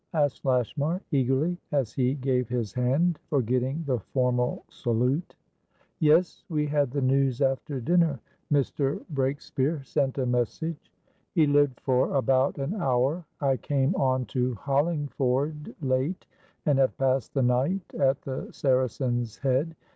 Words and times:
asked 0.15 0.43
Lashmar, 0.43 0.99
eagerly, 1.11 1.55
as 1.71 1.93
he 1.93 2.15
gave 2.15 2.49
his 2.49 2.73
hand, 2.73 3.19
forgetting 3.29 3.83
the 3.85 3.99
formal 3.99 4.65
salute. 4.67 5.35
"Yes. 5.99 6.43
We 6.49 6.65
had 6.65 6.89
the 6.89 7.03
news 7.03 7.39
after 7.39 7.79
dinner. 7.79 8.19
Mr. 8.51 9.05
Breakspeare 9.13 9.85
sent 9.85 10.17
a 10.17 10.25
message." 10.25 10.91
"He 11.35 11.45
lived 11.45 11.79
for 11.81 12.15
about 12.15 12.57
an 12.57 12.81
hour. 12.81 13.25
I 13.41 13.57
came 13.57 13.93
on 13.93 14.25
to 14.33 14.55
Hollingford 14.55 15.75
late, 15.83 16.25
and 16.65 16.79
have 16.79 16.97
passed 16.97 17.35
the 17.35 17.43
night 17.43 17.93
at 17.93 18.23
the 18.23 18.51
Saracen's 18.51 19.37
Head. 19.37 19.75